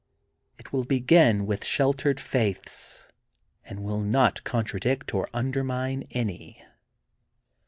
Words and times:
It 0.57 0.73
will 0.73 0.83
begin 0.83 1.45
with 1.45 1.63
sheltered 1.63 2.19
faiths 2.19 3.05
and 3.63 3.83
will 3.83 3.99
not 4.01 4.43
contradict 4.43 5.13
or 5.13 5.29
undermine 5.31 6.07
any. 6.09 6.65